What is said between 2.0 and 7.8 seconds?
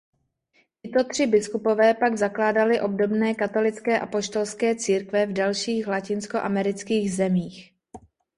zakládali obdobné katolické apoštolské církve v dalších latinskoamerických zemích.